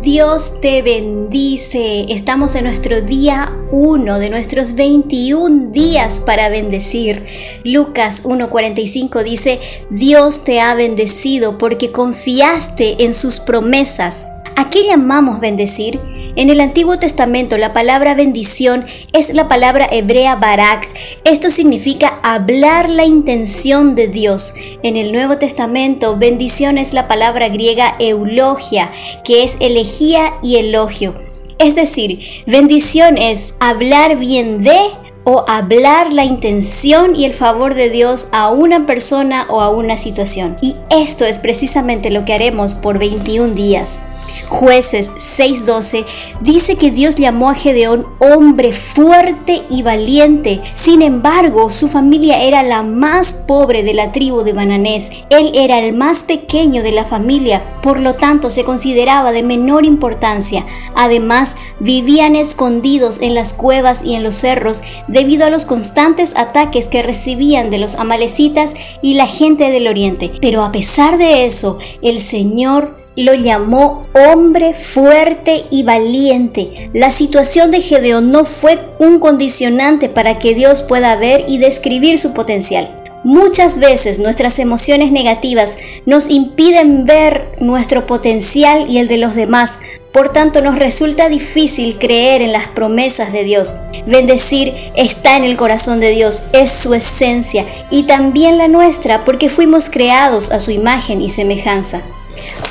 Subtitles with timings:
[0.00, 2.06] Dios te bendice.
[2.08, 7.24] Estamos en nuestro día 1 de nuestros 21 días para bendecir.
[7.64, 9.60] Lucas 1.45 dice,
[9.90, 14.32] Dios te ha bendecido porque confiaste en sus promesas.
[14.56, 16.00] ¿A qué llamamos bendecir?
[16.36, 20.88] En el Antiguo Testamento la palabra bendición es la palabra hebrea barak.
[21.22, 24.54] Esto significa hablar la intención de Dios.
[24.82, 28.90] En el Nuevo Testamento bendición es la palabra griega eulogia,
[29.22, 31.14] que es elegía y elogio.
[31.60, 34.76] Es decir, bendición es hablar bien de
[35.22, 39.96] o hablar la intención y el favor de Dios a una persona o a una
[39.98, 40.56] situación.
[40.60, 44.00] Y esto es precisamente lo que haremos por 21 días.
[44.48, 46.04] Jueces 6:12
[46.40, 50.60] dice que Dios llamó a Gedeón hombre fuerte y valiente.
[50.74, 55.10] Sin embargo, su familia era la más pobre de la tribu de Bananés.
[55.30, 59.84] Él era el más pequeño de la familia, por lo tanto se consideraba de menor
[59.84, 60.64] importancia.
[60.94, 66.86] Además, vivían escondidos en las cuevas y en los cerros debido a los constantes ataques
[66.86, 70.30] que recibían de los amalecitas y la gente del oriente.
[70.40, 76.88] Pero a pesar de eso, el Señor lo llamó hombre fuerte y valiente.
[76.92, 82.18] La situación de Gedeón no fue un condicionante para que Dios pueda ver y describir
[82.18, 82.96] su potencial.
[83.24, 89.78] Muchas veces nuestras emociones negativas nos impiden ver nuestro potencial y el de los demás,
[90.12, 93.76] por tanto nos resulta difícil creer en las promesas de Dios.
[94.06, 99.48] Bendecir está en el corazón de Dios, es su esencia y también la nuestra porque
[99.48, 102.02] fuimos creados a su imagen y semejanza.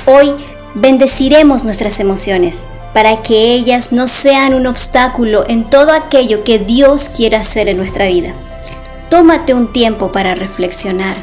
[0.06, 0.34] Hoy
[0.74, 7.08] bendeciremos nuestras emociones para que ellas no sean un obstáculo en todo aquello que Dios
[7.08, 8.32] quiera hacer en nuestra vida.
[9.10, 11.16] Tómate un tiempo para reflexionar.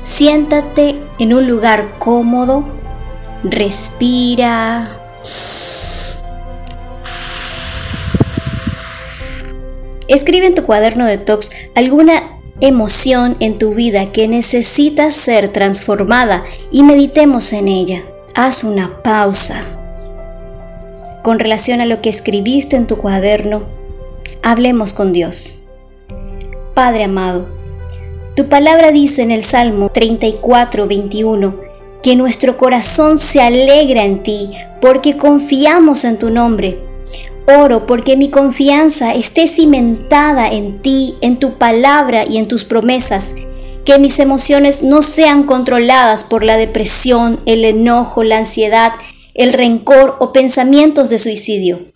[0.00, 2.64] Siéntate en un lugar cómodo,
[3.42, 5.00] respira.
[10.08, 12.22] Escribe en tu cuaderno de talks alguna
[12.60, 18.02] emoción en tu vida que necesita ser transformada y meditemos en ella.
[18.34, 19.60] Haz una pausa.
[21.22, 23.64] Con relación a lo que escribiste en tu cuaderno,
[24.42, 25.62] hablemos con Dios.
[26.74, 27.48] Padre amado,
[28.36, 31.54] tu palabra dice en el Salmo 34, 21,
[32.02, 34.50] que nuestro corazón se alegra en ti
[34.80, 36.78] porque confiamos en tu nombre.
[37.46, 43.34] Oro porque mi confianza esté cimentada en ti, en tu palabra y en tus promesas.
[43.84, 48.92] Que mis emociones no sean controladas por la depresión, el enojo, la ansiedad,
[49.34, 51.86] el rencor o pensamientos de suicidio.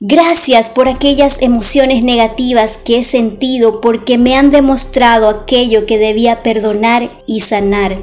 [0.00, 6.42] Gracias por aquellas emociones negativas que he sentido porque me han demostrado aquello que debía
[6.42, 7.96] perdonar y sanar.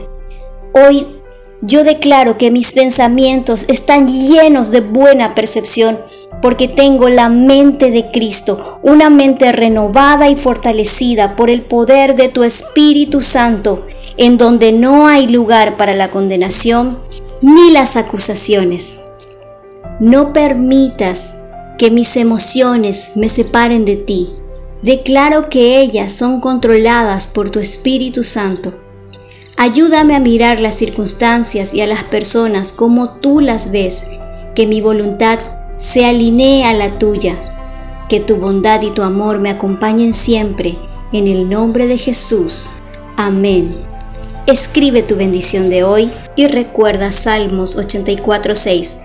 [0.74, 1.06] Hoy
[1.62, 6.00] yo declaro que mis pensamientos están llenos de buena percepción
[6.42, 12.30] porque tengo la mente de Cristo, una mente renovada y fortalecida por el poder de
[12.30, 13.86] tu Espíritu Santo,
[14.18, 16.98] en donde no hay lugar para la condenación
[17.42, 19.00] ni las acusaciones.
[20.00, 21.38] No permitas
[21.80, 24.30] que mis emociones me separen de ti.
[24.84, 28.87] Declaro que ellas son controladas por tu Espíritu Santo
[29.60, 34.06] Ayúdame a mirar las circunstancias y a las personas como tú las ves,
[34.54, 35.40] que mi voluntad
[35.78, 37.36] se alinee a la tuya,
[38.08, 40.78] que tu bondad y tu amor me acompañen siempre,
[41.12, 42.70] en el nombre de Jesús.
[43.16, 43.76] Amén.
[44.46, 48.98] Escribe tu bendición de hoy y recuerda Salmos 84:6.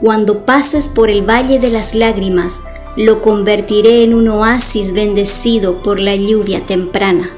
[0.00, 2.60] Cuando pases por el valle de las lágrimas,
[2.96, 7.28] lo convertiré en un oasis bendecido por la lluvia temprana.